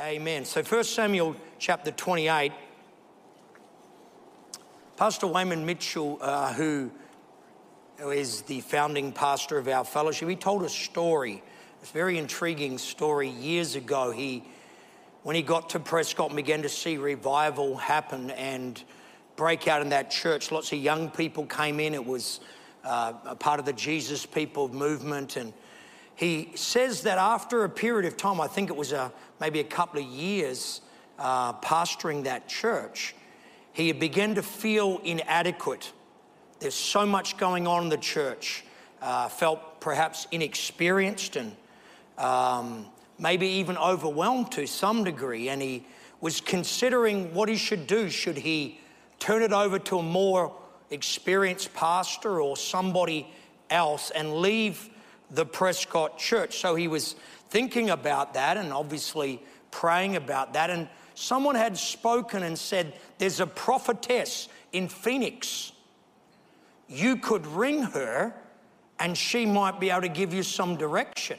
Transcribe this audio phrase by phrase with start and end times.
[0.00, 0.44] Amen.
[0.44, 2.52] So 1 Samuel chapter 28,
[4.96, 6.92] Pastor Wayman Mitchell, uh, who
[8.00, 11.42] is the founding pastor of our fellowship, he told a story,
[11.82, 14.12] a very intriguing story years ago.
[14.12, 14.44] He,
[15.24, 18.80] when he got to Prescott and began to see revival happen and
[19.34, 21.92] break out in that church, lots of young people came in.
[21.92, 22.38] It was
[22.84, 25.52] uh, a part of the Jesus People movement and
[26.18, 29.64] he says that after a period of time, I think it was a, maybe a
[29.64, 30.80] couple of years
[31.16, 33.14] uh, pastoring that church,
[33.72, 35.92] he began to feel inadequate.
[36.58, 38.64] There's so much going on in the church.
[39.00, 41.54] Uh, felt perhaps inexperienced and
[42.18, 42.86] um,
[43.20, 45.48] maybe even overwhelmed to some degree.
[45.50, 45.86] And he
[46.20, 48.10] was considering what he should do.
[48.10, 48.80] Should he
[49.20, 50.52] turn it over to a more
[50.90, 53.32] experienced pastor or somebody
[53.70, 54.90] else and leave
[55.30, 56.58] the Prescott church.
[56.58, 57.14] So he was
[57.50, 60.70] thinking about that and obviously praying about that.
[60.70, 65.72] And someone had spoken and said, There's a prophetess in Phoenix.
[66.88, 68.34] You could ring her
[68.98, 71.38] and she might be able to give you some direction.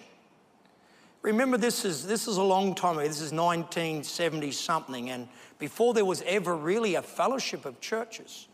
[1.22, 3.06] Remember, this is, this is a long time ago.
[3.06, 8.48] This is 1970 something, and before there was ever really a fellowship of churches.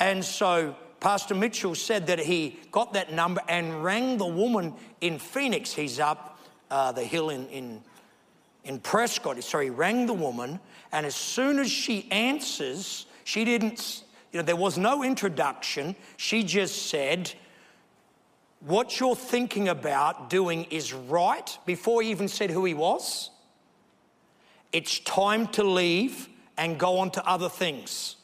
[0.00, 0.74] And so
[1.06, 5.72] Pastor Mitchell said that he got that number and rang the woman in Phoenix.
[5.72, 7.80] He's up uh, the hill in, in,
[8.64, 9.40] in Prescott.
[9.44, 10.58] So he rang the woman,
[10.90, 15.94] and as soon as she answers, she didn't, you know, there was no introduction.
[16.16, 17.32] She just said,
[18.58, 23.30] What you're thinking about doing is right, before he even said who he was.
[24.72, 28.16] It's time to leave and go on to other things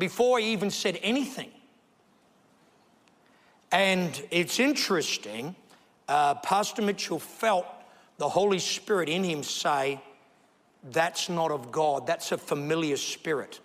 [0.00, 1.50] before he even said anything.
[3.70, 5.54] And it's interesting,
[6.08, 7.66] uh, Pastor Mitchell felt
[8.18, 10.00] the Holy Spirit in him say,
[10.90, 13.60] That's not of God, that's a familiar spirit.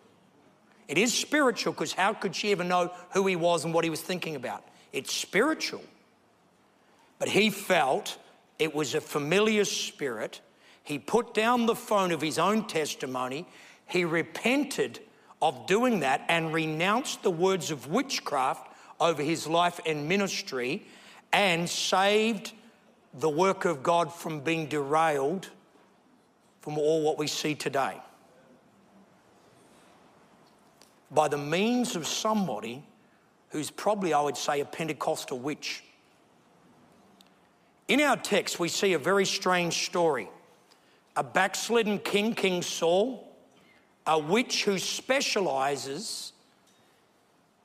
[0.88, 3.90] It is spiritual because how could she ever know who he was and what he
[3.90, 4.64] was thinking about?
[4.94, 5.82] It's spiritual.
[7.18, 8.20] But he felt
[8.60, 10.42] it was a familiar spirit.
[10.84, 13.48] He put down the phone of his own testimony.
[13.88, 15.00] He repented
[15.46, 18.68] of doing that and renounced the words of witchcraft
[19.00, 20.84] over his life and ministry
[21.32, 22.52] and saved
[23.14, 25.48] the work of God from being derailed
[26.62, 28.02] from all what we see today.
[31.12, 32.84] By the means of somebody
[33.50, 35.84] who's probably, I would say, a Pentecostal witch.
[37.88, 40.28] In our text, we see a very strange story.
[41.16, 43.35] A backslidden king, King Saul,
[44.08, 46.34] a witch who specializes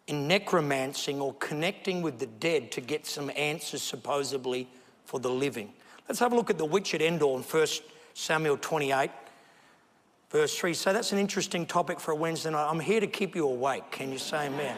[0.07, 4.67] in necromancing or connecting with the dead to get some answers, supposedly,
[5.05, 5.73] for the living.
[6.09, 7.67] Let's have a look at the witch at Endor in 1
[8.15, 9.11] Samuel 28,
[10.31, 10.75] verse 3.
[10.75, 12.69] So that's an interesting topic for a Wednesday night.
[12.69, 13.91] I'm here to keep you awake.
[13.93, 14.77] Can you say amen?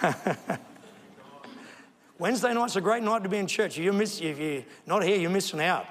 [2.18, 3.76] Wednesday night's a great night to be in church.
[3.76, 5.86] You miss, if you're not here, you're missing out.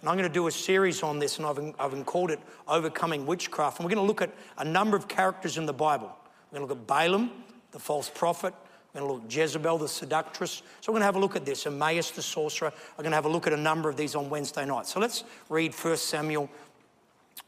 [0.00, 3.26] And I'm going to do a series on this, and I've, I've called it Overcoming
[3.26, 3.78] Witchcraft.
[3.78, 6.16] And we're going to look at a number of characters in the Bible.
[6.50, 7.30] We're going to look at Balaam,
[7.72, 8.54] the false prophet.
[8.94, 10.62] We're going to look at Jezebel, the seductress.
[10.80, 11.64] So we're going to have a look at this.
[11.64, 12.72] Elymas, the sorcerer.
[12.96, 14.86] We're going to have a look at a number of these on Wednesday night.
[14.86, 16.48] So let's read 1 Samuel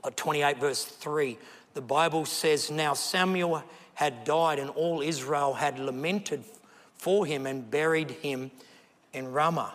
[0.04, 1.38] uh, 28, verse 3.
[1.72, 3.64] The Bible says, Now Samuel
[3.94, 6.44] had died, and all Israel had lamented
[6.94, 8.50] for him and buried him
[9.14, 9.72] in Ramah,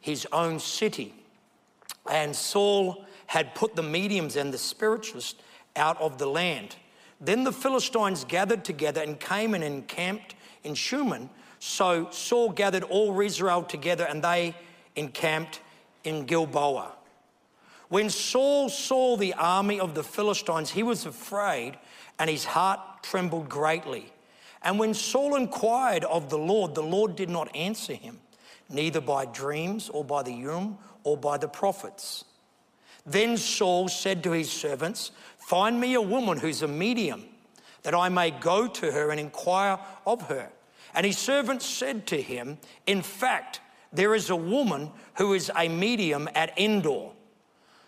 [0.00, 1.14] his own city.
[2.10, 5.40] And Saul had put the mediums and the spiritualists
[5.76, 6.76] out of the land.
[7.20, 11.30] Then the Philistines gathered together and came and encamped in Shunem.
[11.60, 14.54] So Saul gathered all Israel together and they
[14.96, 15.60] encamped
[16.04, 16.92] in Gilboa.
[17.88, 21.78] When Saul saw the army of the Philistines, he was afraid
[22.18, 24.12] and his heart trembled greatly.
[24.62, 28.20] And when Saul inquired of the Lord, the Lord did not answer him,
[28.68, 32.24] neither by dreams or by the Urim or by the prophets.
[33.04, 37.24] Then Saul said to his servants, Find me a woman who's a medium,
[37.82, 40.50] that I may go to her and inquire of her.
[40.94, 43.60] And his servants said to him, In fact,
[43.92, 47.10] there is a woman who is a medium at Endor.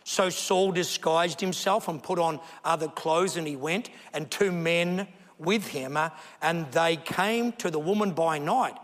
[0.04, 5.08] So Saul disguised himself and put on other clothes, and he went, and two men
[5.38, 5.98] with him,
[6.42, 8.76] and they came to the woman by night.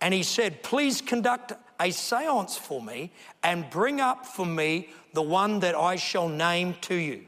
[0.00, 3.10] And he said, Please conduct a seance for me
[3.42, 7.24] and bring up for me the one that I shall name to you.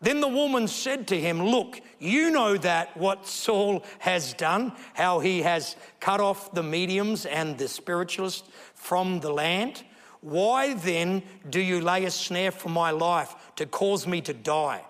[0.00, 5.18] Then the woman said to him, Look, you know that what Saul has done, how
[5.18, 9.82] he has cut off the mediums and the spiritualists from the land.
[10.20, 14.84] Why then do you lay a snare for my life to cause me to die?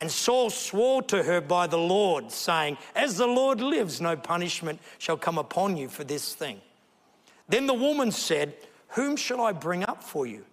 [0.00, 4.80] And Saul swore to her by the Lord, saying, As the Lord lives, no punishment
[4.98, 6.60] shall come upon you for this thing.
[7.48, 8.54] Then the woman said,
[8.90, 10.44] Whom shall I bring up for you?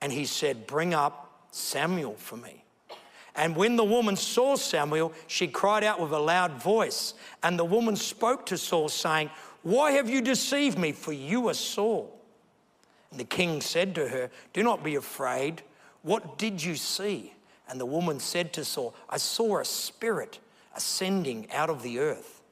[0.00, 2.64] And he said, Bring up Samuel for me.
[3.34, 7.14] And when the woman saw Samuel, she cried out with a loud voice.
[7.42, 9.30] And the woman spoke to Saul, saying,
[9.62, 10.92] Why have you deceived me?
[10.92, 12.18] For you are Saul.
[13.10, 15.62] And the king said to her, Do not be afraid.
[16.02, 17.34] What did you see?
[17.68, 20.38] And the woman said to Saul, I saw a spirit
[20.74, 22.42] ascending out of the earth.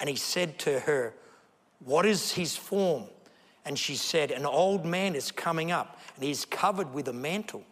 [0.00, 1.14] And he said to her,
[1.84, 3.04] What is his form?
[3.64, 7.12] And she said, An old man is coming up, and he is covered with a
[7.12, 7.64] mantle.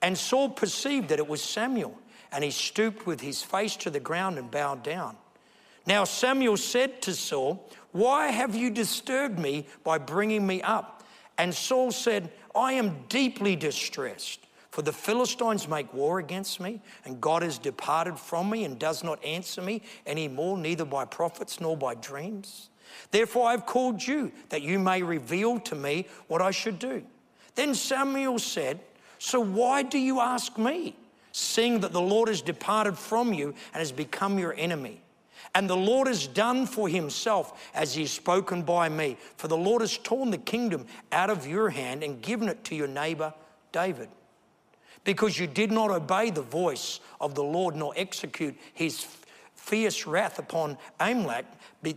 [0.00, 1.98] And Saul perceived that it was Samuel,
[2.32, 5.16] and he stooped with his face to the ground and bowed down.
[5.86, 11.02] Now Samuel said to Saul, Why have you disturbed me by bringing me up?
[11.38, 14.40] And Saul said, I am deeply distressed.
[14.70, 19.04] For the Philistines make war against me, and God has departed from me and does
[19.04, 22.70] not answer me any more, neither by prophets nor by dreams.
[23.10, 27.02] Therefore, I've called you, that you may reveal to me what I should do.
[27.54, 28.80] Then Samuel said,
[29.18, 30.96] So why do you ask me,
[31.32, 35.00] seeing that the Lord has departed from you and has become your enemy?
[35.54, 39.18] And the Lord has done for himself as he has spoken by me.
[39.36, 42.74] For the Lord has torn the kingdom out of your hand and given it to
[42.74, 43.34] your neighbor
[43.72, 44.08] David
[45.04, 49.00] because you did not obey the voice of the Lord nor execute his
[49.62, 51.46] fierce wrath upon Amalek.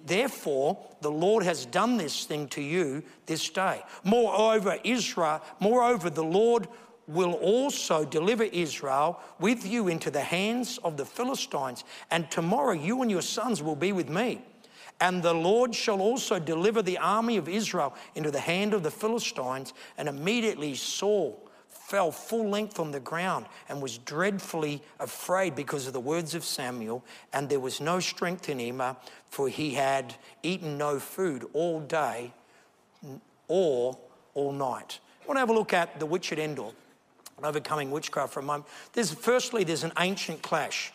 [0.06, 3.82] Therefore, the Lord has done this thing to you this day.
[4.04, 6.68] Moreover, Israel, moreover, the Lord
[7.08, 11.84] will also deliver Israel with you into the hands of the Philistines.
[12.12, 14.42] And tomorrow you and your sons will be with me.
[15.02, 18.92] And the Lord shall also deliver the army of Israel into the hand of the
[18.92, 19.74] Philistines.
[19.98, 21.45] And immediately Saul
[21.86, 26.44] fell full length on the ground and was dreadfully afraid because of the words of
[26.44, 28.96] Samuel, and there was no strength in him, uh,
[29.30, 32.34] for he had eaten no food all day
[33.48, 33.96] or
[34.34, 35.00] all night.
[35.24, 36.72] I want to have a look at the witch at Endor,
[37.44, 38.66] overcoming witchcraft for a moment.
[38.94, 40.92] There's, firstly, there's an ancient clash.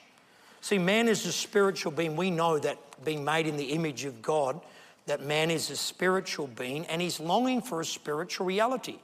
[0.60, 2.16] See, man is a spiritual being.
[2.16, 4.60] We know that being made in the image of God,
[5.06, 8.98] that man is a spiritual being and he's longing for a spiritual reality.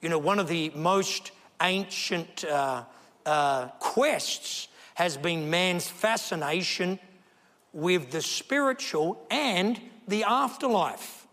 [0.00, 2.84] You know, one of the most ancient uh,
[3.26, 6.98] uh, quests has been man's fascination
[7.72, 11.26] with the spiritual and the afterlife.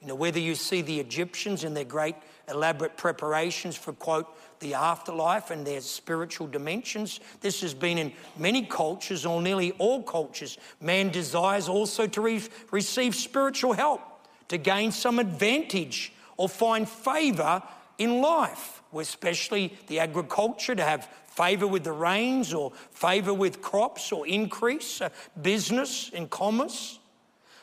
[0.00, 2.16] You know, whether you see the Egyptians in their great
[2.48, 4.26] elaborate preparations for, quote,
[4.60, 7.20] the afterlife and their spiritual dimensions.
[7.40, 10.58] This has been in many cultures, or nearly all cultures.
[10.80, 14.00] Man desires also to re- receive spiritual help,
[14.48, 17.62] to gain some advantage or find favor
[17.98, 24.12] in life, especially the agriculture, to have favor with the rains or favor with crops
[24.12, 25.08] or increase, uh,
[25.40, 26.98] business and commerce.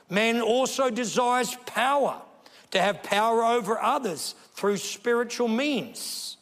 [0.09, 2.21] Man also desires power,
[2.71, 6.37] to have power over others through spiritual means.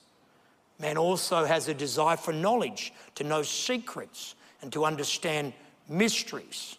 [0.80, 5.54] Man also has a desire for knowledge, to know secrets and to understand
[5.90, 6.78] mysteries.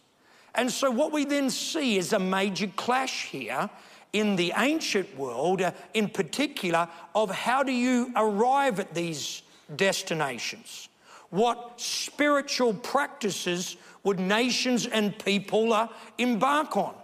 [0.54, 3.68] And so, what we then see is a major clash here
[4.12, 9.42] in the ancient world, uh, in particular, of how do you arrive at these
[9.76, 10.88] destinations?
[11.30, 16.94] What spiritual practices would nations and people uh, embark on?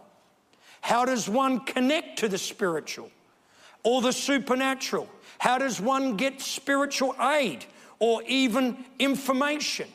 [0.81, 3.11] How does one connect to the spiritual
[3.83, 5.09] or the supernatural?
[5.39, 7.67] How does one get spiritual aid
[7.99, 9.89] or even information?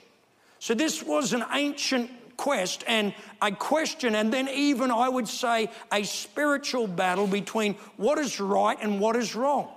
[0.59, 5.69] So, this was an ancient quest and a question, and then even I would say
[5.91, 9.67] a spiritual battle between what is right and what is wrong.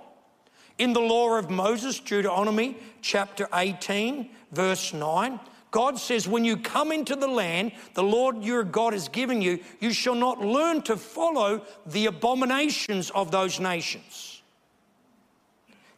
[0.77, 5.41] In the law of Moses, Deuteronomy chapter 18, verse 9,
[5.71, 9.59] God says, When you come into the land the Lord your God has given you,
[9.81, 14.41] you shall not learn to follow the abominations of those nations.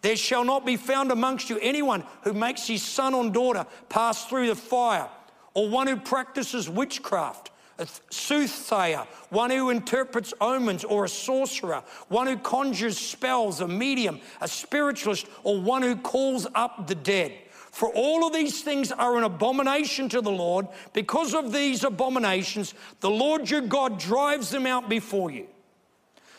[0.01, 4.25] There shall not be found amongst you anyone who makes his son or daughter pass
[4.25, 5.09] through the fire
[5.55, 12.27] or one who practices witchcraft, a soothsayer, one who interprets omens, or a sorcerer, one
[12.27, 17.33] who conjures spells, a medium, a spiritualist, or one who calls up the dead.
[17.71, 20.67] For all of these things are an abomination to the Lord.
[20.93, 25.47] Because of these abominations, the Lord your God drives them out before you.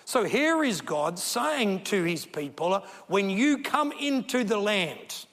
[0.07, 5.27] So here is God saying to his people when you come into the land,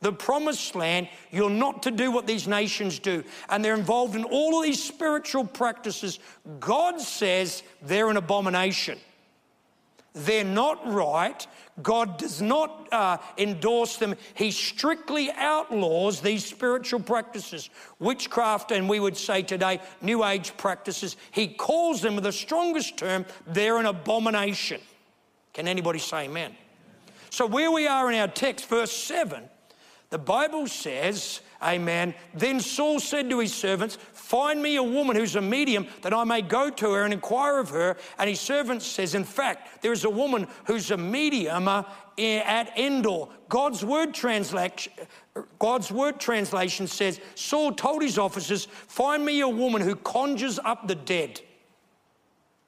[0.00, 3.24] the promised land, you're not to do what these nations do.
[3.48, 6.20] And they're involved in all of these spiritual practices.
[6.60, 8.98] God says they're an abomination.
[10.14, 11.46] They're not right.
[11.82, 14.14] God does not uh, endorse them.
[14.34, 21.16] He strictly outlaws these spiritual practices, witchcraft, and we would say today, New Age practices.
[21.30, 24.80] He calls them, with the strongest term, they're an abomination.
[25.52, 26.56] Can anybody say amen?
[27.30, 29.44] So, where we are in our text, verse 7,
[30.10, 32.14] the Bible says, Amen.
[32.32, 36.24] Then Saul said to his servants, Find me a woman who's a medium that I
[36.24, 37.96] may go to her and inquire of her.
[38.18, 41.82] And his servant says, In fact, there is a woman who's a medium uh,
[42.16, 43.26] at Endor.
[43.48, 44.92] God's word translation.
[45.58, 50.88] God's word translation says, Saul told his officers, Find me a woman who conjures up
[50.88, 51.40] the dead,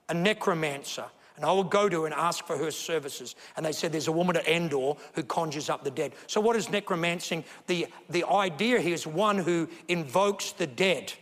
[0.09, 1.06] a necromancer
[1.40, 3.35] and I will go to and ask for her services.
[3.56, 6.12] And they said, There's a woman at Endor who conjures up the dead.
[6.26, 7.44] So, what is necromancing?
[7.66, 11.14] The, the idea here is one who invokes the dead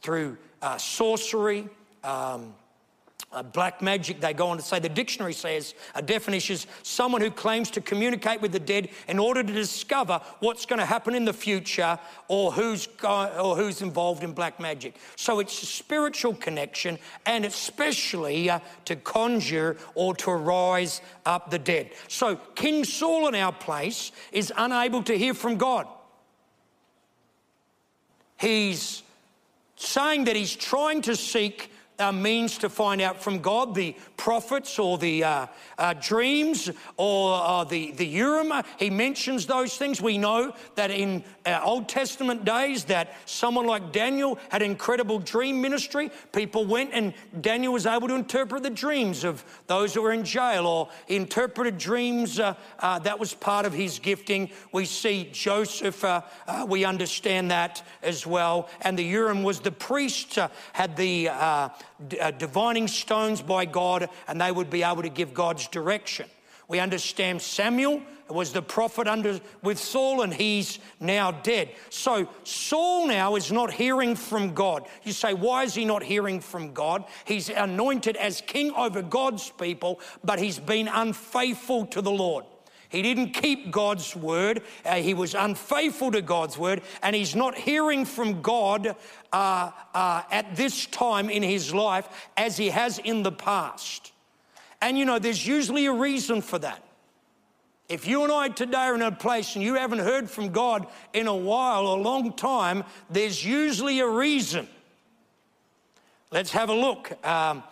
[0.00, 1.68] through uh, sorcery.
[2.02, 2.54] Um,
[3.32, 7.20] uh, black magic, they go on to say, the dictionary says a definition is someone
[7.20, 11.14] who claims to communicate with the dead in order to discover what's going to happen
[11.14, 14.96] in the future or who's, go- or who's involved in black magic.
[15.16, 21.58] So it's a spiritual connection and especially uh, to conjure or to rise up the
[21.58, 21.90] dead.
[22.08, 25.88] So King Saul in our place is unable to hear from God.
[28.38, 29.02] He's
[29.76, 34.78] saying that he's trying to seek a means to find out from God the prophets
[34.78, 35.46] or the uh,
[35.78, 38.52] uh, dreams or uh, the, the Urim.
[38.78, 40.00] He mentions those things.
[40.00, 45.60] We know that in uh, Old Testament days that someone like Daniel had incredible dream
[45.60, 46.10] ministry.
[46.32, 50.24] People went and Daniel was able to interpret the dreams of those who were in
[50.24, 52.38] jail or interpreted dreams.
[52.38, 54.50] Uh, uh, that was part of his gifting.
[54.72, 56.04] We see Joseph,
[56.66, 58.68] we understand that as well.
[58.82, 60.38] And the Urim was the priest,
[60.72, 61.30] had the
[62.20, 66.26] uh, divining stones by God, and they would be able to give God's direction.
[66.68, 71.70] We understand Samuel was the prophet under with Saul, and he's now dead.
[71.90, 74.86] So Saul now is not hearing from God.
[75.04, 77.04] You say, why is he not hearing from God?
[77.24, 82.44] He's anointed as king over God's people, but he's been unfaithful to the Lord.
[82.88, 84.62] He didn't keep God's word.
[84.84, 88.96] Uh, he was unfaithful to God's word, and he's not hearing from God
[89.32, 94.12] uh, uh, at this time in his life as he has in the past.
[94.80, 96.82] And you know, there's usually a reason for that.
[97.88, 100.86] If you and I today are in a place and you haven't heard from God
[101.12, 104.68] in a while, a long time, there's usually a reason.
[106.32, 107.12] Let's have a look.
[107.24, 107.62] Um,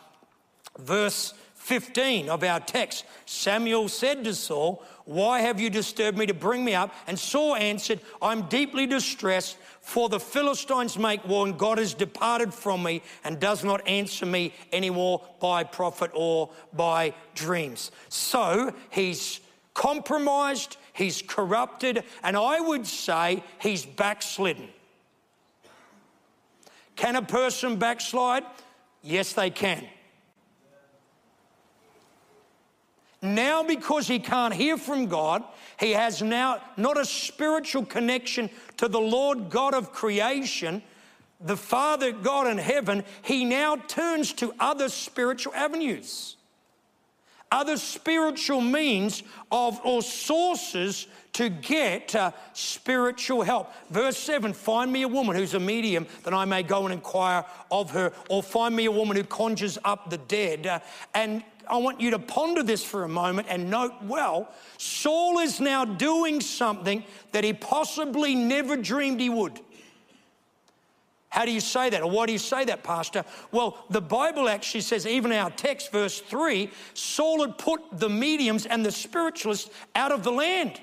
[0.78, 6.35] verse 15 of our text Samuel said to Saul, why have you disturbed me to
[6.35, 6.94] bring me up?
[7.06, 12.52] And Saul answered, I'm deeply distressed, for the Philistines make war, and God has departed
[12.52, 17.90] from me and does not answer me anymore by prophet or by dreams.
[18.11, 19.40] So he's
[19.73, 24.68] compromised, he's corrupted, and I would say he's backslidden.
[26.97, 28.44] Can a person backslide?
[29.02, 29.87] Yes, they can.
[33.25, 35.43] Now, because he can't hear from God,
[35.81, 40.83] he has now not a spiritual connection to the Lord God of creation,
[41.40, 43.02] the Father God in heaven.
[43.23, 46.37] He now turns to other spiritual avenues,
[47.50, 53.73] other spiritual means of or sources to get uh, spiritual help.
[53.88, 57.47] Verse 7 Find me a woman who's a medium that I may go and inquire
[57.71, 60.66] of her, or find me a woman who conjures up the dead.
[60.66, 60.81] Uh,
[61.14, 65.61] and I want you to ponder this for a moment and note well, Saul is
[65.61, 69.61] now doing something that he possibly never dreamed he would.
[71.35, 72.00] How do you say that?
[72.00, 73.25] Or why do you say that, Pastor?
[73.50, 78.66] Well, the Bible actually says, even our text, verse 3, Saul had put the mediums
[78.66, 80.80] and the spiritualists out of the land.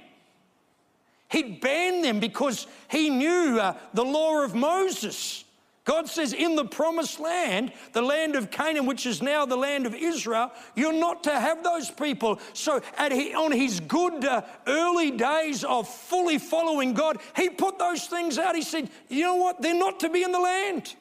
[1.29, 5.45] He'd banned them because he knew uh, the law of Moses.
[5.83, 9.87] God says, in the promised land, the land of Canaan, which is now the land
[9.87, 12.39] of Israel, you're not to have those people.
[12.53, 18.05] So, he, on his good uh, early days of fully following God, he put those
[18.05, 18.55] things out.
[18.55, 19.59] He said, You know what?
[19.59, 20.95] They're not to be in the land.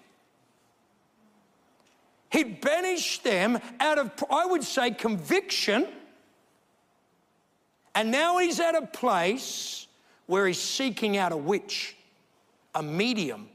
[2.30, 5.88] He banished them out of, I would say, conviction.
[7.94, 9.88] And now he's at a place
[10.24, 11.96] where he's seeking out a witch,
[12.74, 13.49] a medium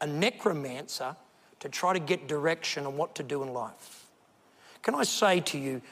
[0.00, 1.16] a necromancer
[1.60, 4.06] to try to get direction on what to do in life.
[4.82, 5.82] Can I say to you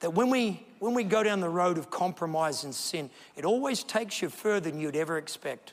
[0.00, 3.82] that when we, when we go down the road of compromise and sin, it always
[3.82, 5.72] takes you further than you'd ever expect.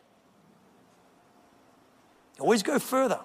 [2.38, 3.20] You always go further.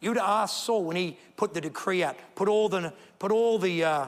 [0.00, 3.84] You'd ask Saul when he put the decree out, put all the, put all the,
[3.84, 4.06] uh,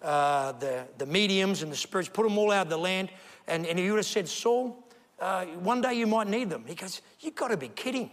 [0.00, 3.10] uh, the, the mediums and the spirits, put them all out of the land,
[3.48, 4.83] and, and he would have said, Saul,
[5.24, 6.64] uh, one day you might need them.
[6.66, 8.10] He goes, You've got to be kidding.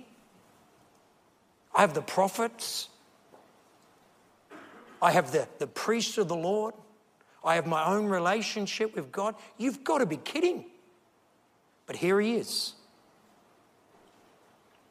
[1.76, 2.88] I have the prophets,
[5.02, 6.74] I have the, the priests of the Lord,
[7.44, 9.36] I have my own relationship with God.
[9.58, 10.66] You've got to be kidding.
[11.86, 12.74] But here he is.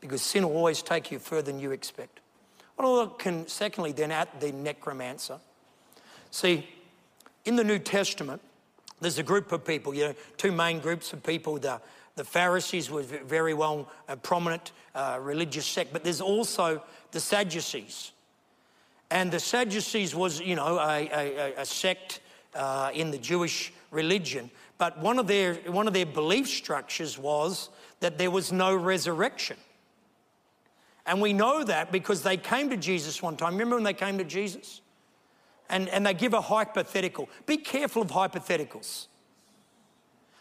[0.00, 2.20] Because sin will always take you further than you expect.
[2.78, 5.38] I want to look, can, secondly, then at the necromancer.
[6.30, 6.68] See,
[7.44, 8.42] in the New Testament,
[9.00, 11.58] there's a group of people, you know, two main groups of people.
[11.58, 11.80] The,
[12.16, 18.12] the Pharisees were very well a prominent uh, religious sect, but there's also the Sadducees.
[19.10, 22.20] And the Sadducees was, you know, a, a, a sect
[22.54, 24.50] uh, in the Jewish religion.
[24.78, 29.56] But one of, their, one of their belief structures was that there was no resurrection.
[31.06, 33.54] And we know that because they came to Jesus one time.
[33.54, 34.80] Remember when they came to Jesus?
[35.68, 37.28] And, and they give a hypothetical.
[37.46, 39.06] Be careful of hypotheticals.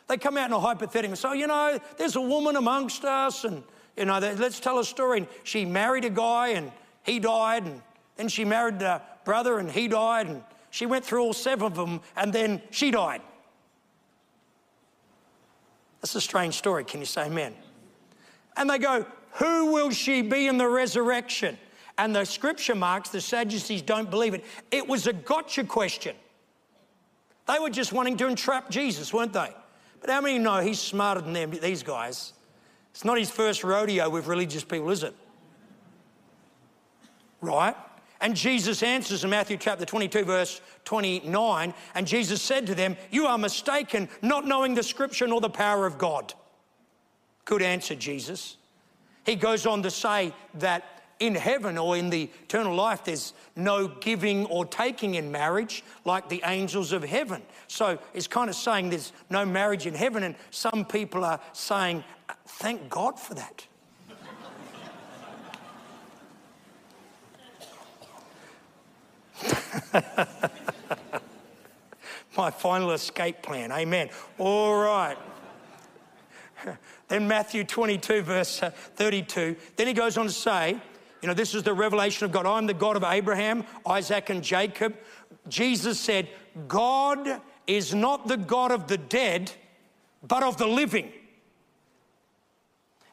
[0.09, 1.15] They come out in a hypothetical.
[1.15, 3.63] So, you know, there's a woman amongst us, and,
[3.95, 5.19] you know, let's tell a story.
[5.19, 6.71] And she married a guy, and
[7.03, 7.79] he died, and
[8.15, 11.75] then she married a brother, and he died, and she went through all seven of
[11.75, 13.21] them, and then she died.
[16.01, 16.85] That's a strange story.
[16.85, 17.53] Can you say amen?
[18.57, 21.55] And they go, Who will she be in the resurrection?
[21.99, 24.43] And the scripture marks the Sadducees don't believe it.
[24.71, 26.15] It was a gotcha question.
[27.45, 29.53] They were just wanting to entrap Jesus, weren't they?
[30.01, 32.33] But how many know he's smarter than them, these guys?
[32.91, 35.15] It's not his first rodeo with religious people, is it?
[37.41, 37.75] Right?
[38.21, 43.27] And Jesus answers in Matthew chapter 22, verse 29, and Jesus said to them, You
[43.27, 46.33] are mistaken, not knowing the scripture nor the power of God.
[47.45, 48.57] Good answer, Jesus.
[49.25, 53.87] He goes on to say that in heaven or in the eternal life, there's no
[53.87, 57.41] giving or taking in marriage like the angels of heaven.
[57.67, 62.03] So it's kind of saying there's no marriage in heaven, and some people are saying,
[62.45, 63.65] thank God for that.
[72.37, 73.71] My final escape plan.
[73.71, 74.09] Amen.
[74.37, 75.17] All right.
[77.07, 79.55] Then Matthew 22, verse 32.
[79.75, 80.79] Then he goes on to say,
[81.21, 82.45] you know, this is the revelation of God.
[82.45, 84.95] I'm the God of Abraham, Isaac, and Jacob.
[85.47, 86.29] Jesus said,
[86.67, 89.51] God is not the God of the dead,
[90.27, 91.11] but of the living.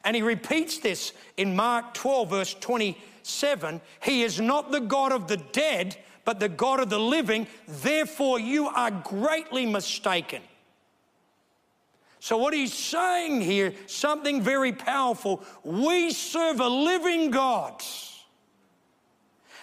[0.03, 5.27] And he repeats this in Mark 12, verse 27 He is not the God of
[5.27, 7.45] the dead, but the God of the living.
[7.67, 10.41] Therefore, you are greatly mistaken.
[12.19, 15.43] So, what he's saying here, something very powerful.
[15.63, 17.83] We serve a living God.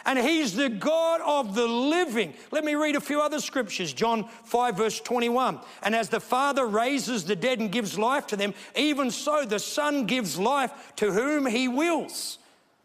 [0.07, 2.35] And he's the God of the living.
[2.51, 3.93] Let me read a few other scriptures.
[3.93, 5.59] John 5, verse 21.
[5.83, 9.59] And as the Father raises the dead and gives life to them, even so the
[9.59, 12.38] Son gives life to whom he wills.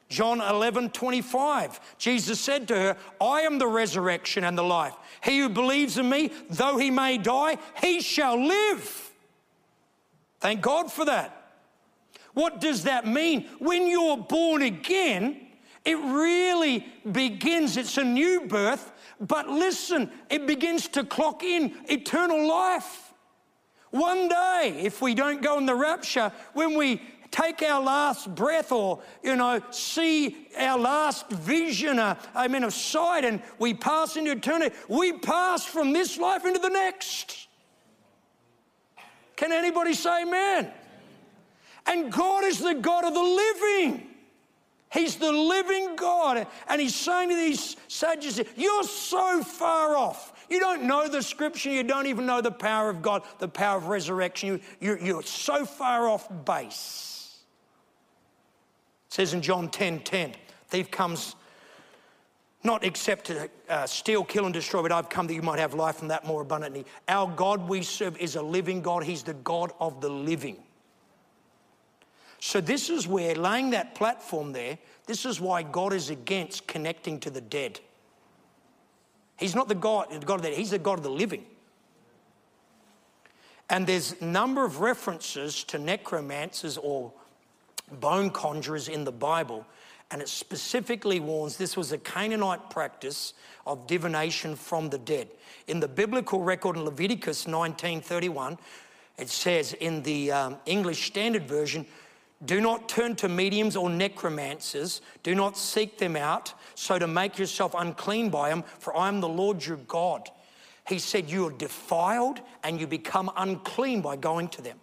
[0.07, 1.97] John 11, 25.
[1.97, 4.95] Jesus said to her, I am the resurrection and the life.
[5.23, 9.08] He who believes in me, though he may die, he shall live.
[10.39, 11.35] Thank God for that.
[12.33, 13.47] What does that mean?
[13.59, 15.47] When you're born again,
[15.85, 22.47] it really begins, it's a new birth, but listen, it begins to clock in eternal
[22.47, 23.13] life.
[23.91, 28.71] One day, if we don't go in the rapture, when we take our last breath
[28.71, 34.31] or, you know, see our last vision, uh, amen, of sight, and we pass into
[34.31, 37.48] eternity, we pass from this life into the next.
[39.49, 40.71] Can anybody say amen?
[41.87, 44.07] And God is the God of the living.
[44.93, 46.45] He's the living God.
[46.67, 50.45] And He's saying to these Sadducees, You're so far off.
[50.51, 51.71] You don't know the scripture.
[51.71, 54.61] You don't even know the power of God, the power of resurrection.
[54.79, 57.39] You, are you're so far off base.
[59.07, 60.33] It says in John 10 10,
[60.67, 61.35] thief comes
[62.63, 65.73] not except to uh, steal, kill, and destroy, but I've come that you might have
[65.73, 66.85] life and that more abundantly.
[67.07, 69.03] Our God we serve is a living God.
[69.03, 70.57] He's the God of the living.
[72.41, 77.19] So, this is where, laying that platform there, this is why God is against connecting
[77.21, 77.79] to the dead.
[79.37, 81.45] He's not the God, the God of the dead, He's the God of the living.
[83.69, 87.13] And there's a number of references to necromancers or
[87.99, 89.65] bone conjurers in the Bible
[90.11, 93.33] and it specifically warns this was a Canaanite practice
[93.67, 95.29] of divination from the dead.
[95.67, 98.57] In the biblical record in Leviticus 19:31,
[99.17, 101.85] it says in the um, English Standard Version,
[102.43, 105.01] Do not turn to mediums or necromancers.
[105.23, 109.19] Do not seek them out, so to make yourself unclean by them, for I am
[109.19, 110.29] the Lord your God.
[110.87, 114.79] He said, You are defiled and you become unclean by going to them.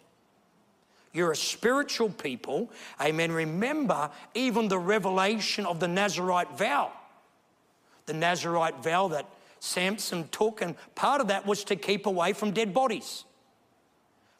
[1.16, 2.70] You're a spiritual people.
[3.00, 3.33] Amen.
[3.33, 6.92] Remember even the revelation of the Nazarite vow.
[8.05, 9.24] The Nazarite vow that
[9.59, 13.24] Samson took, and part of that was to keep away from dead bodies.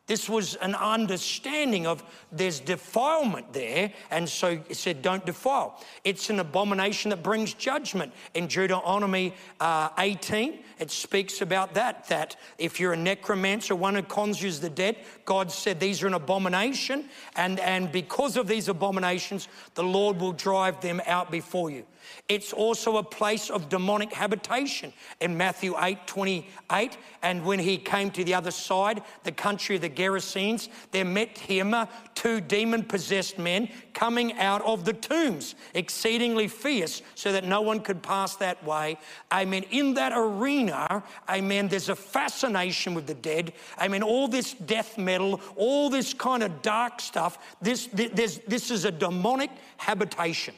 [0.07, 5.83] This was an understanding of there's defilement there, and so it said, don't defile.
[6.05, 8.13] It's an abomination that brings judgment.
[8.35, 14.03] In Deuteronomy uh, 18, it speaks about that, that if you're a necromancer, one who
[14.03, 19.49] conjures the dead, God said these are an abomination, and, and because of these abominations,
[19.75, 21.85] the Lord will drive them out before you.
[22.29, 26.99] It's also a place of demonic habitation in Matthew 8 28.
[27.23, 31.39] And when he came to the other side, the country of the Gerasenes, there met
[31.39, 37.45] him uh, two demon possessed men coming out of the tombs, exceedingly fierce, so that
[37.45, 38.99] no one could pass that way.
[39.33, 39.65] Amen.
[39.71, 43.53] In that arena, amen, there's a fascination with the dead.
[43.81, 44.03] Amen.
[44.03, 48.91] All this death metal, all this kind of dark stuff, this, this, this is a
[48.91, 50.55] demonic habitation.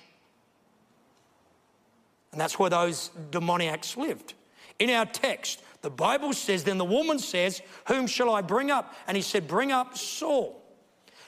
[2.32, 4.34] And that's where those demoniacs lived.
[4.78, 8.94] In our text, the Bible says, Then the woman says, Whom shall I bring up?
[9.06, 10.62] And he said, Bring up Saul.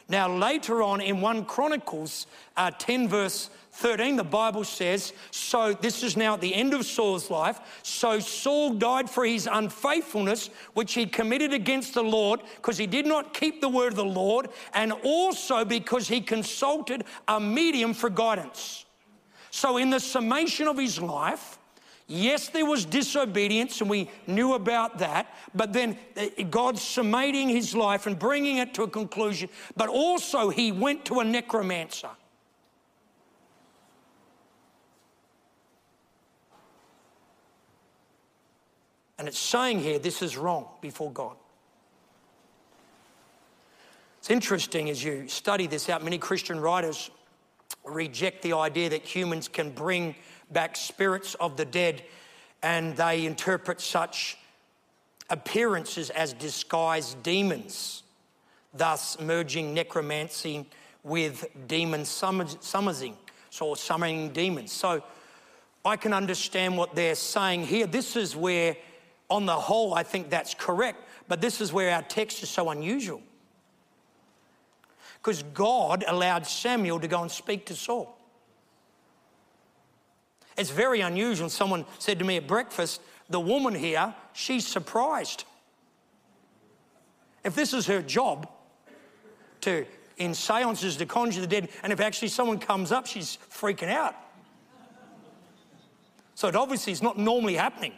[0.09, 6.03] Now, later on in 1 Chronicles uh, 10, verse 13, the Bible says, So this
[6.03, 7.61] is now at the end of Saul's life.
[7.85, 13.07] So Saul died for his unfaithfulness, which he committed against the Lord, because he did
[13.07, 18.11] not keep the word of the Lord, and also because he consulted a medium for
[18.11, 18.85] guidance.
[19.51, 21.59] So, in the summation of his life,
[22.07, 27.75] yes, there was disobedience, and we knew about that, but then uh, God's summating his
[27.75, 29.49] life and bringing it to a conclusion.
[29.77, 32.11] But also, he went to a necromancer.
[39.19, 41.37] And it's saying here this is wrong before God.
[44.19, 47.11] It's interesting as you study this out, many Christian writers
[47.85, 50.15] reject the idea that humans can bring
[50.51, 52.03] back spirits of the dead,
[52.63, 54.37] and they interpret such
[55.29, 58.03] appearances as disguised demons,
[58.75, 60.67] thus merging necromancy
[61.03, 63.17] with demon summoning,
[63.51, 64.73] so summoning demons.
[64.73, 65.03] So
[65.85, 67.87] I can understand what they're saying here.
[67.87, 68.77] This is where,
[69.31, 72.71] on the whole, I think that's correct, but this is where our text is so
[72.71, 73.23] unusual
[75.23, 78.17] because God allowed Samuel to go and speak to Saul.
[80.57, 81.49] It's very unusual.
[81.49, 85.45] Someone said to me at breakfast, the woman here, she's surprised.
[87.45, 88.49] If this is her job
[89.63, 89.87] to
[90.21, 94.15] in seances to conjure the dead, and if actually someone comes up, she's freaking out.
[96.35, 97.95] So it obviously is not normally happening.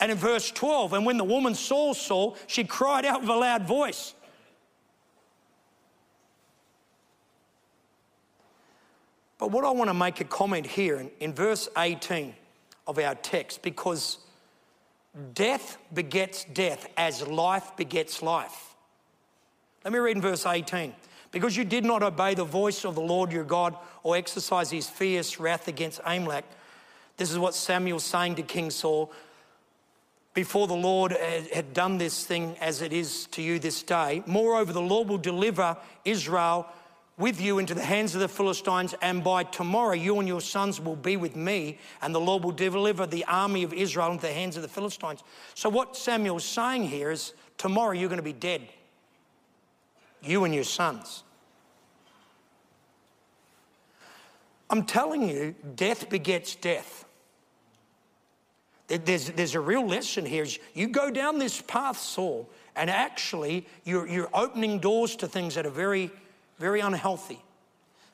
[0.00, 3.34] And in verse 12, and when the woman saw Saul, she cried out with a
[3.34, 4.14] loud voice.
[9.38, 12.34] But what I want to make a comment here in, in verse 18
[12.86, 14.18] of our text, because
[15.34, 18.74] death begets death as life begets life.
[19.84, 20.92] Let me read in verse 18.
[21.30, 24.88] Because you did not obey the voice of the Lord your God or exercise his
[24.88, 26.44] fierce wrath against Amalek,
[27.16, 29.12] this is what Samuel's saying to King Saul.
[30.34, 34.72] Before the Lord had done this thing as it is to you this day, moreover,
[34.72, 36.66] the Lord will deliver Israel
[37.18, 40.80] with you into the hands of the Philistines, and by tomorrow you and your sons
[40.80, 44.32] will be with me, and the Lord will deliver the army of Israel into the
[44.32, 45.24] hands of the Philistines.
[45.54, 48.62] So, what Samuel's saying here is tomorrow you're going to be dead,
[50.22, 51.24] you and your sons.
[54.70, 57.06] I'm telling you, death begets death.
[58.86, 60.46] There's, there's a real lesson here.
[60.72, 65.66] You go down this path, Saul, and actually you're, you're opening doors to things that
[65.66, 66.10] are very
[66.58, 67.42] very unhealthy.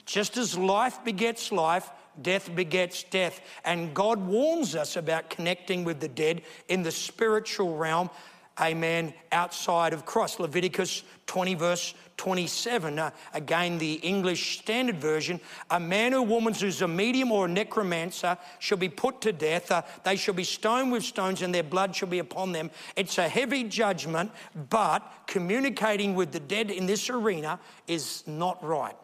[0.07, 3.41] Just as life begets life, death begets death.
[3.65, 8.11] And God warns us about connecting with the dead in the spiritual realm,
[8.61, 10.41] amen, outside of Christ.
[10.41, 12.99] Leviticus 20, verse 27.
[12.99, 15.41] Uh, again, the English Standard Version.
[15.71, 19.71] A man or woman who's a medium or a necromancer shall be put to death.
[19.71, 22.71] Uh, they shall be stoned with stones, and their blood shall be upon them.
[22.97, 24.31] It's a heavy judgment,
[24.71, 28.97] but communicating with the dead in this arena is not right.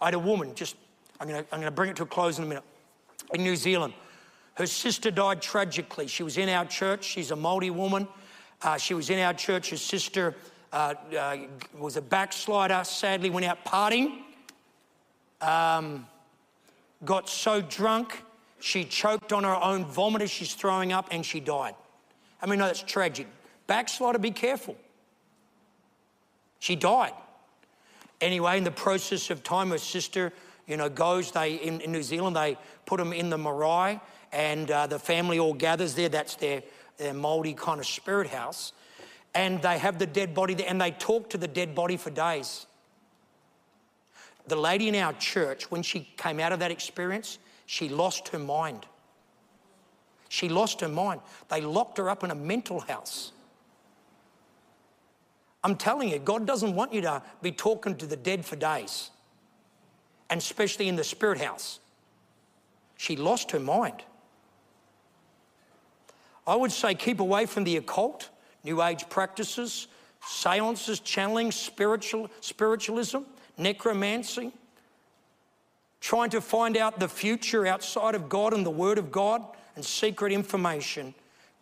[0.00, 0.76] I had a woman, just,
[1.20, 2.64] I'm going to bring it to a close in a minute,
[3.32, 3.94] in New Zealand.
[4.54, 6.06] Her sister died tragically.
[6.06, 7.04] She was in our church.
[7.04, 8.06] She's a Māori woman.
[8.62, 9.70] Uh, she was in our church.
[9.70, 10.34] Her sister
[10.72, 11.36] uh, uh,
[11.78, 14.20] was a backslider, sadly went out partying,
[15.40, 16.06] um,
[17.04, 18.22] got so drunk,
[18.60, 21.74] she choked on her own vomit as she's throwing up and she died.
[22.40, 23.26] I mean, no, that's tragic.
[23.66, 24.76] Backslider, be careful.
[26.60, 27.12] She died.
[28.20, 30.32] Anyway, in the process of time, her sister,
[30.68, 34.70] you know, goes, they, in, in New Zealand, they put them in the marae and
[34.70, 36.08] uh, the family all gathers there.
[36.08, 36.62] That's their,
[37.02, 38.72] their Māori kind of spirit house.
[39.34, 42.10] And they have the dead body there and they talk to the dead body for
[42.10, 42.66] days.
[44.46, 48.38] The lady in our church, when she came out of that experience, she lost her
[48.38, 48.86] mind.
[50.28, 51.20] She lost her mind.
[51.48, 53.32] They locked her up in a mental house.
[55.64, 59.10] I'm telling you, God doesn't want you to be talking to the dead for days,
[60.28, 61.78] and especially in the spirit house.
[62.96, 64.02] She lost her mind.
[66.46, 68.30] I would say keep away from the occult,
[68.64, 69.88] New Age practices,
[70.26, 73.18] seances, channeling, spiritual, spiritualism,
[73.58, 74.52] necromancy,
[76.00, 79.44] trying to find out the future outside of God and the Word of God
[79.76, 81.14] and secret information.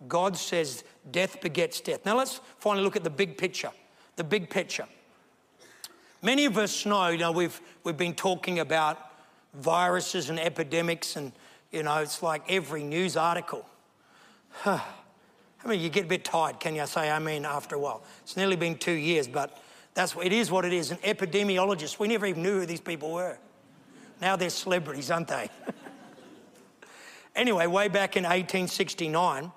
[0.09, 2.07] God says death begets death.
[2.07, 3.71] Now let's finally look at the big picture.
[4.16, 4.87] The big picture.
[6.23, 8.99] Many of us know, you know, we've, we've been talking about
[9.55, 11.33] viruses and epidemics, and,
[11.71, 13.64] you know, it's like every news article
[14.65, 14.83] I
[15.67, 18.03] mean, you get a bit tired, can you say amen after a while?
[18.23, 19.61] It's nearly been two years, but
[19.95, 20.91] that's it is what it is.
[20.91, 23.39] An epidemiologist, we never even knew who these people were.
[24.21, 25.51] Now they're celebrities, aren't they?
[27.37, 29.51] anyway, way back in 1869,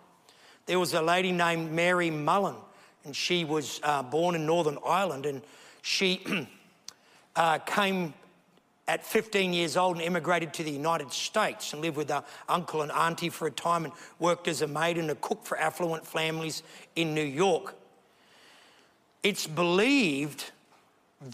[0.65, 2.55] there was a lady named Mary Mullen,
[3.03, 5.41] and she was uh, born in Northern Ireland, and
[5.81, 6.47] she
[7.35, 8.13] uh, came
[8.87, 12.81] at 15 years old and immigrated to the United States and lived with her uncle
[12.81, 16.05] and auntie for a time and worked as a maid and a cook for affluent
[16.05, 16.63] families
[16.95, 17.75] in New York.
[19.21, 20.51] It's believed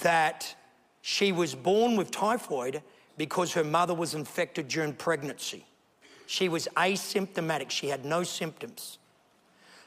[0.01, 0.55] that
[1.01, 2.83] she was born with typhoid
[3.17, 5.65] because her mother was infected during pregnancy.
[6.27, 8.99] She was asymptomatic, she had no symptoms.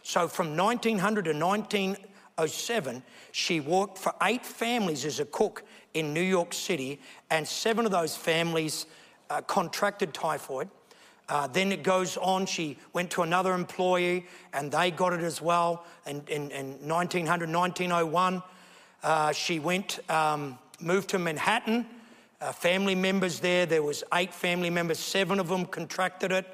[0.03, 5.63] So from 1900 to 1907, she worked for eight families as a cook
[5.95, 7.01] in New York City,
[7.31, 8.87] and seven of those families
[9.31, 10.69] uh, contracted typhoid.
[11.29, 15.41] Uh, then it goes on, she went to another employee and they got it as
[15.41, 15.85] well.
[16.05, 18.43] And in, in 1900, 1901,
[19.03, 21.87] uh, she went, um, moved to Manhattan.
[22.41, 26.47] Uh, family members there, there was eight family members, seven of them contracted it.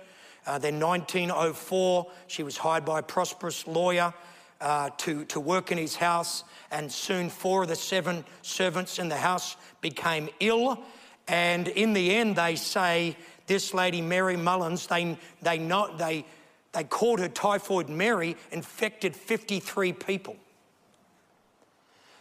[0.46, 4.14] Uh, then 1904, she was hired by a prosperous lawyer
[4.60, 9.08] uh, to, to work in his house, and soon four of the seven servants in
[9.08, 10.82] the house became ill.
[11.26, 13.16] And in the end, they say
[13.46, 16.24] this lady, Mary Mullins, they, they, know, they,
[16.72, 20.36] they called her Typhoid Mary, infected 53 people.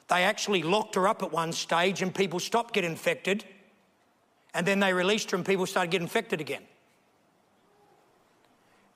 [0.07, 3.43] They actually locked her up at one stage and people stopped getting infected.
[4.53, 6.63] And then they released her and people started getting infected again.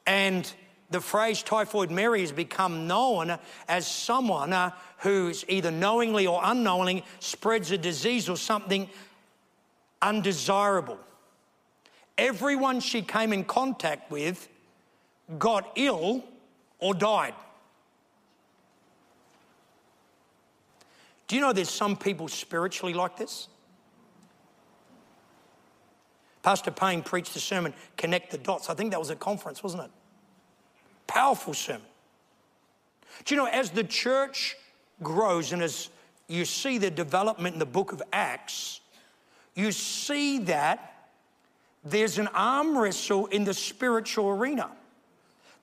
[0.08, 0.52] And
[0.92, 7.04] the phrase typhoid Mary has become known as someone uh, who's either knowingly or unknowingly
[7.20, 8.90] spreads a disease or something
[10.02, 11.00] undesirable.
[12.18, 14.48] Everyone she came in contact with
[15.40, 16.24] got ill
[16.80, 17.34] or died.
[21.28, 23.48] Do you know there's some people spiritually like this?
[26.44, 28.70] Pastor Payne preached a sermon, Connect the Dots.
[28.70, 29.92] I think that was a conference, wasn't it?
[31.12, 31.82] Powerful sermon.
[33.26, 34.56] Do you know, as the church
[35.04, 35.90] grows and as
[36.30, 38.80] you see the development in the book of Acts,
[39.54, 41.10] you see that
[41.84, 44.72] there's an arm wrestle in the spiritual arena.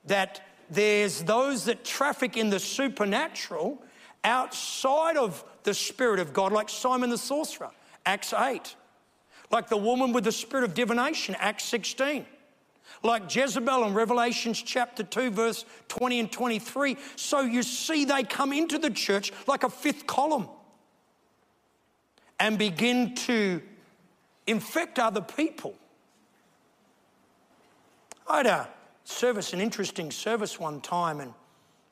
[0.05, 3.81] That there's those that traffic in the supernatural
[4.23, 7.71] outside of the Spirit of God, like Simon the sorcerer,
[8.05, 8.75] Acts 8.
[9.49, 12.27] Like the woman with the spirit of divination, Acts 16
[13.03, 16.97] like Jezebel in Revelations chapter 2, verse 20 and 23.
[17.15, 20.47] So you see, they come into the church like a fifth column
[22.39, 23.61] and begin to
[24.47, 25.75] infect other people.
[28.27, 28.69] I had a
[29.03, 31.33] service, an interesting service one time, and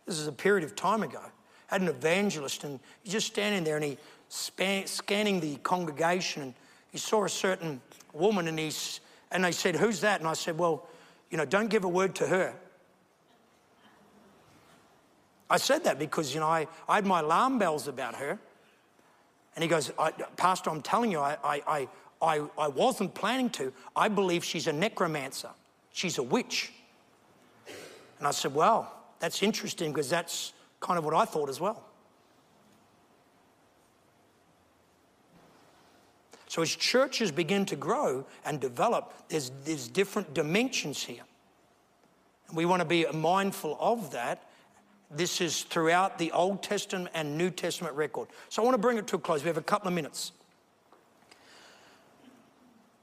[0.05, 1.21] this is a period of time ago.
[1.69, 3.97] I had an evangelist, and he's just standing there and he's
[4.29, 6.53] scanning the congregation, and
[6.91, 7.81] he saw a certain
[8.13, 8.99] woman, and he's
[9.31, 10.19] and they said, Who's that?
[10.19, 10.87] And I said, Well,
[11.29, 12.53] you know, don't give a word to her.
[15.49, 18.37] I said that because, you know, I, I had my alarm bells about her.
[19.55, 19.91] And he goes,
[20.35, 21.87] Pastor, I'm telling you, I, I,
[22.21, 23.73] I, I wasn't planning to.
[23.95, 25.49] I believe she's a necromancer,
[25.91, 26.71] she's a witch.
[28.19, 31.86] And I said, Well, that's interesting because that's kind of what I thought as well.
[36.57, 41.21] So as churches begin to grow and develop, there's, there's different dimensions here.
[42.47, 44.41] And we want to be mindful of that.
[45.11, 48.29] This is throughout the Old Testament and New Testament record.
[48.49, 49.43] So I want to bring it to a close.
[49.43, 50.31] We have a couple of minutes.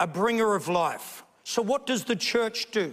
[0.01, 1.23] A bringer of life.
[1.45, 2.93] So, what does the church do?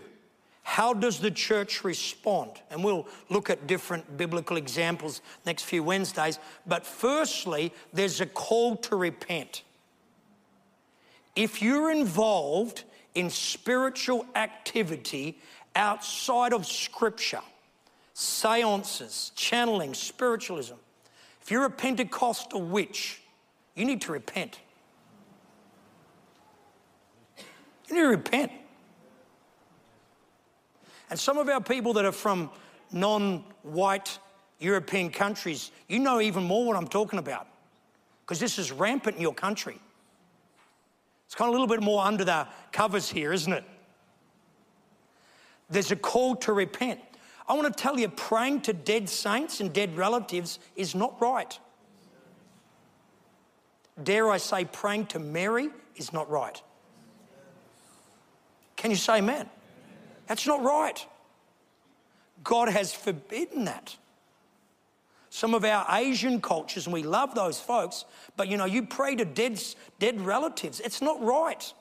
[0.61, 2.51] How does the church respond?
[2.69, 6.37] And we'll look at different biblical examples next few Wednesdays.
[6.67, 9.63] But firstly, there's a call to repent.
[11.35, 12.83] If you're involved
[13.15, 15.39] in spiritual activity
[15.75, 17.41] outside of Scripture,
[18.13, 20.75] seances, channeling, spiritualism,
[21.41, 23.21] if you're a Pentecostal witch,
[23.75, 24.59] you need to repent.
[27.87, 28.51] You need to repent.
[31.09, 32.49] And some of our people that are from
[32.91, 34.17] non white
[34.59, 37.47] European countries, you know even more what I'm talking about
[38.21, 39.77] because this is rampant in your country.
[41.31, 43.63] It's kind of a little bit more under the covers here, isn't it?
[45.69, 46.99] There's a call to repent.
[47.47, 51.57] I want to tell you, praying to dead saints and dead relatives is not right.
[54.03, 56.61] Dare I say, praying to Mary is not right.
[58.75, 59.49] Can you say amen?
[60.27, 61.07] That's not right.
[62.43, 63.95] God has forbidden that.
[65.33, 68.03] Some of our Asian cultures, and we love those folks,
[68.35, 69.63] but you know, you pray to dead,
[69.97, 70.81] dead relatives.
[70.81, 71.73] It's not right.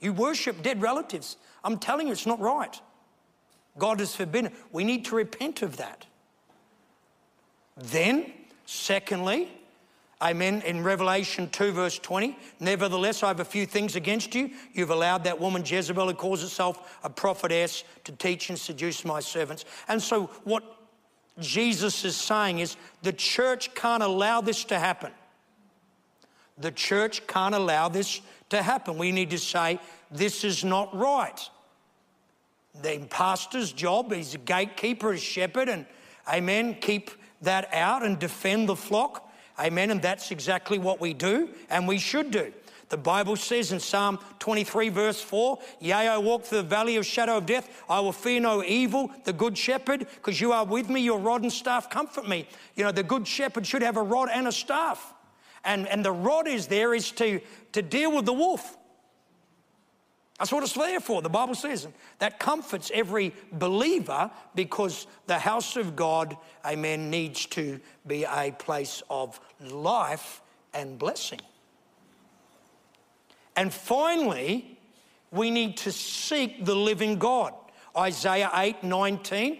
[0.00, 1.36] You worship dead relatives.
[1.62, 2.80] I'm telling you, it's not right.
[3.78, 4.50] God has forbidden.
[4.72, 6.04] We need to repent of that.
[7.76, 8.32] Then,
[8.66, 9.48] secondly,
[10.20, 10.62] Amen.
[10.62, 14.50] In Revelation 2, verse 20, nevertheless, I have a few things against you.
[14.72, 19.20] You've allowed that woman Jezebel, who calls herself a prophetess, to teach and seduce my
[19.20, 19.64] servants.
[19.86, 20.77] And so, what
[21.40, 25.12] Jesus is saying is the church can't allow this to happen.
[26.58, 28.20] The church can't allow this
[28.50, 28.98] to happen.
[28.98, 29.78] We need to say,
[30.10, 31.38] this is not right.
[32.82, 35.86] The pastor's job, he's a gatekeeper, a shepherd, and
[36.32, 37.10] amen, keep
[37.42, 39.30] that out and defend the flock.
[39.58, 39.90] Amen.
[39.90, 42.52] And that's exactly what we do and we should do.
[42.88, 47.04] The Bible says in Psalm 23, verse 4, Yea, I walk through the valley of
[47.04, 50.88] shadow of death, I will fear no evil, the good shepherd, because you are with
[50.88, 52.48] me, your rod and staff comfort me.
[52.76, 55.12] You know, the good shepherd should have a rod and a staff.
[55.64, 57.40] And, and the rod is there is to,
[57.72, 58.76] to deal with the wolf.
[60.38, 61.88] That's what it's there for, the Bible says.
[62.20, 69.02] that comforts every believer because the house of God, amen, needs to be a place
[69.10, 70.40] of life
[70.72, 71.40] and blessing.
[73.58, 74.78] And finally,
[75.32, 77.52] we need to seek the living God.
[77.96, 79.58] Isaiah 8 19.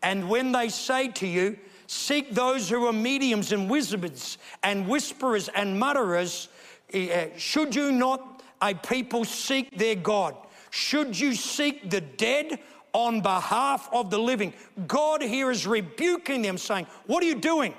[0.00, 5.48] And when they say to you, Seek those who are mediums and wizards and whisperers
[5.48, 6.50] and mutterers,
[6.94, 10.36] eh, should you not a people seek their God.
[10.70, 12.60] Should you seek the dead
[12.92, 14.54] on behalf of the living?
[14.86, 17.74] God here is rebuking them, saying, What are you doing?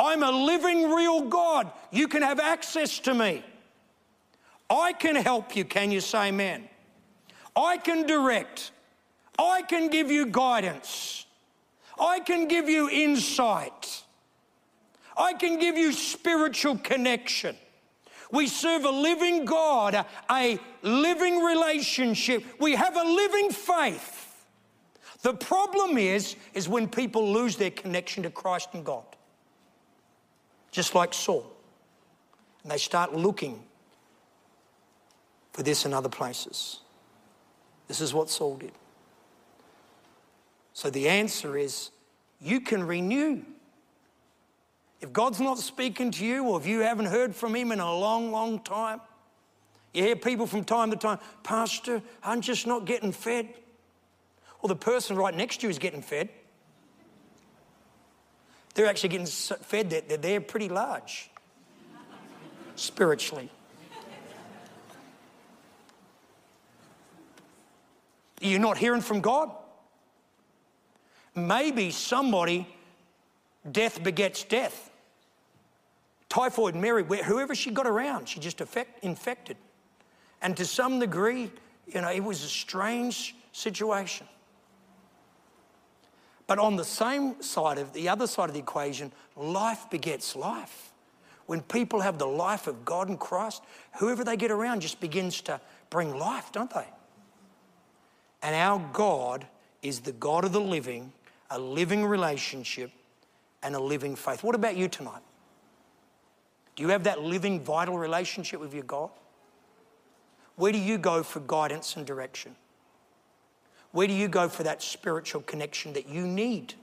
[0.00, 1.70] I'm a living, real God.
[1.92, 3.44] You can have access to me.
[4.70, 5.64] I can help you.
[5.64, 6.68] Can you say amen?
[7.56, 8.72] I can direct.
[9.38, 11.26] I can give you guidance.
[12.00, 14.02] I can give you insight.
[15.16, 17.56] I can give you spiritual connection.
[18.32, 22.44] We serve a living God, a living relationship.
[22.58, 24.44] We have a living faith.
[25.22, 29.04] The problem is, is when people lose their connection to Christ and God.
[30.72, 31.50] Just like Saul.
[32.62, 33.62] And they start looking
[35.54, 36.80] for this in other places.
[37.88, 38.72] This is what Saul did.
[40.74, 41.90] So the answer is
[42.40, 43.42] you can renew
[45.04, 47.94] if God's not speaking to you, or if you haven't heard from Him in a
[47.94, 49.02] long, long time,
[49.92, 53.50] you hear people from time to time, Pastor, I'm just not getting fed.
[54.62, 56.30] Or the person right next to you is getting fed.
[58.74, 61.30] They're actually getting fed, they're, they're pretty large
[62.74, 63.50] spiritually.
[68.44, 69.50] You're not hearing from God?
[71.34, 72.68] Maybe somebody,
[73.70, 74.90] death begets death.
[76.28, 78.60] Typhoid Mary, whoever she got around, she just
[79.02, 79.56] infected.
[80.42, 81.50] And to some degree,
[81.86, 84.26] you know, it was a strange situation.
[86.46, 90.92] But on the same side of the other side of the equation, life begets life.
[91.46, 93.62] When people have the life of God and Christ,
[93.98, 96.86] whoever they get around just begins to bring life, don't they?
[98.44, 99.46] And our God
[99.82, 101.14] is the God of the living,
[101.50, 102.90] a living relationship,
[103.62, 104.44] and a living faith.
[104.44, 105.22] What about you tonight?
[106.76, 109.08] Do you have that living, vital relationship with your God?
[110.56, 112.54] Where do you go for guidance and direction?
[113.92, 116.74] Where do you go for that spiritual connection that you need?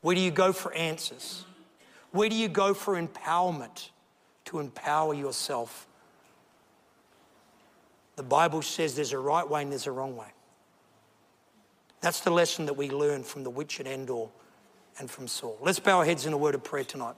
[0.00, 1.44] Where do you go for answers?
[2.10, 3.90] Where do you go for empowerment
[4.46, 5.86] to empower yourself?
[8.20, 10.26] The Bible says there's a right way and there's a wrong way.
[12.02, 14.26] That's the lesson that we learn from the witch at Endor
[14.98, 15.56] and from Saul.
[15.62, 17.14] Let's bow our heads in a word of prayer tonight.